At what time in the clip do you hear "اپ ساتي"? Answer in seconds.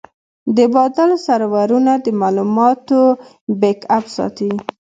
3.97-4.51